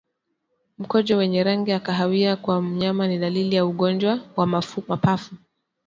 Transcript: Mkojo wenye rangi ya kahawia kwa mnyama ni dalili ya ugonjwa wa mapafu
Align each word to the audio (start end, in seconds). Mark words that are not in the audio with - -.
Mkojo 0.77 1.17
wenye 1.17 1.43
rangi 1.43 1.71
ya 1.71 1.79
kahawia 1.79 2.35
kwa 2.35 2.61
mnyama 2.61 3.07
ni 3.07 3.17
dalili 3.19 3.55
ya 3.55 3.65
ugonjwa 3.65 4.19
wa 4.35 4.47
mapafu 4.87 5.35